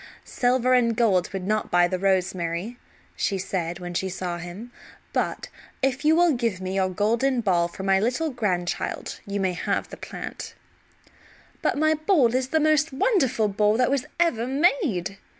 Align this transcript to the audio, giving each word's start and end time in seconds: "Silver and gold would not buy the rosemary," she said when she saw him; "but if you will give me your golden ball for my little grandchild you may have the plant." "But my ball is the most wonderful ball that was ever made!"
"Silver 0.25 0.73
and 0.73 0.95
gold 0.97 1.31
would 1.31 1.45
not 1.45 1.69
buy 1.69 1.87
the 1.87 1.99
rosemary," 1.99 2.79
she 3.15 3.37
said 3.37 3.77
when 3.77 3.93
she 3.93 4.09
saw 4.09 4.39
him; 4.39 4.71
"but 5.13 5.47
if 5.83 6.03
you 6.03 6.15
will 6.15 6.31
give 6.33 6.59
me 6.59 6.73
your 6.73 6.89
golden 6.89 7.39
ball 7.39 7.67
for 7.67 7.83
my 7.83 7.99
little 7.99 8.31
grandchild 8.31 9.19
you 9.27 9.39
may 9.39 9.53
have 9.53 9.89
the 9.89 9.97
plant." 9.97 10.55
"But 11.61 11.77
my 11.77 11.93
ball 11.93 12.33
is 12.33 12.47
the 12.47 12.59
most 12.59 12.91
wonderful 12.91 13.47
ball 13.47 13.77
that 13.77 13.91
was 13.91 14.07
ever 14.19 14.47
made!" 14.47 15.19